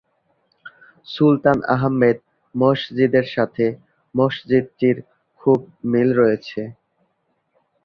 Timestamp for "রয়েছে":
6.15-6.61